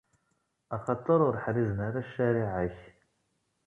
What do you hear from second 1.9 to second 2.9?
ccariɛa-k.